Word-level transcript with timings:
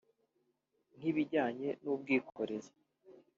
nk’ibijyanye 0.97 1.69
n’ubwikorezi 1.83 2.71